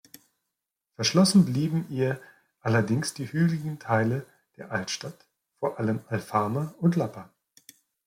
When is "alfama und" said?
6.07-6.95